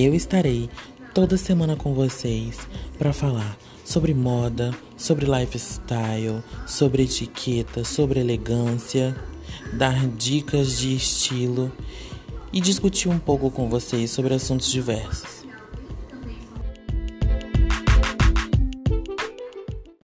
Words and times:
Eu 0.00 0.14
estarei 0.14 0.70
toda 1.12 1.36
semana 1.36 1.74
com 1.74 1.92
vocês 1.92 2.56
para 2.96 3.12
falar 3.12 3.58
sobre 3.84 4.14
moda, 4.14 4.72
sobre 4.96 5.26
lifestyle, 5.26 6.40
sobre 6.68 7.02
etiqueta, 7.02 7.82
sobre 7.82 8.20
elegância, 8.20 9.16
dar 9.72 10.06
dicas 10.06 10.78
de 10.78 10.94
estilo 10.94 11.72
e 12.52 12.60
discutir 12.60 13.08
um 13.08 13.18
pouco 13.18 13.50
com 13.50 13.68
vocês 13.68 14.12
sobre 14.12 14.34
assuntos 14.34 14.70
diversos. 14.70 15.37